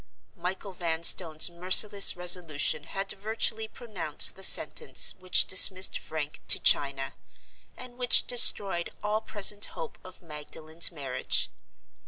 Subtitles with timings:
[0.35, 7.13] Michael Vanstone's merciless resolution had virtually pronounced the sentence which dismissed Frank to China,
[7.77, 11.51] and which destroyed all present hope of Magdalen's marriage.